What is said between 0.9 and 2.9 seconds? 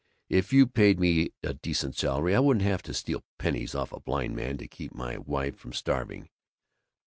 me a decent salary I wouldn't have